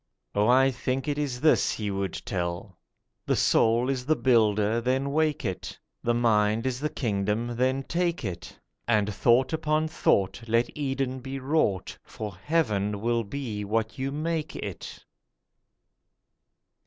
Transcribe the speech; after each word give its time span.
Oh, 0.33 0.47
I 0.47 0.71
think 0.71 1.07
it 1.07 1.19
is 1.19 1.41
this 1.41 1.71
He 1.73 1.91
would 1.91 2.19
tell: 2.25 2.79
'The 3.27 3.35
soul 3.35 3.87
is 3.87 4.03
the 4.07 4.15
builder—then 4.15 5.11
wake 5.11 5.45
it; 5.45 5.77
The 6.01 6.15
mind 6.15 6.65
is 6.65 6.79
the 6.79 6.89
kingdom—then 6.89 7.83
take 7.83 8.25
it; 8.25 8.57
And 8.87 9.13
thought 9.13 9.53
upon 9.53 9.87
thought 9.87 10.41
let 10.47 10.75
Eden 10.75 11.19
be 11.19 11.37
wrought, 11.37 11.99
For 12.03 12.33
heaven 12.35 12.99
will 13.01 13.23
be 13.23 13.63
what 13.63 13.99
you 13.99 14.11
make 14.11 14.55
it. 14.55 15.05